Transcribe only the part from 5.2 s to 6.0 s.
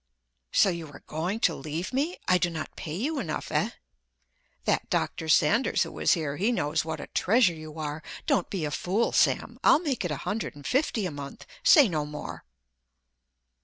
Sanders who